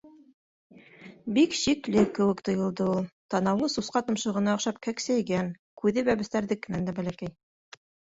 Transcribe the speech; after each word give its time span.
Бик 1.33 1.51
шикле 1.57 2.05
кеүек 2.19 2.39
тойолдо 2.47 2.87
ул: 2.93 3.05
танауы 3.33 3.69
сусҡа 3.73 4.01
томшоғона 4.07 4.55
оҡшап 4.59 4.79
кәксәйгән, 4.87 5.53
күҙе 5.83 6.05
бәпестәрҙекенән 6.09 6.89
бәләкәй. 7.01 7.31